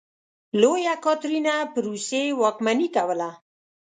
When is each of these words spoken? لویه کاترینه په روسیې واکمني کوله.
لویه 0.61 0.95
کاترینه 1.05 1.55
په 1.73 1.79
روسیې 1.87 2.25
واکمني 2.41 2.87
کوله. 2.95 3.29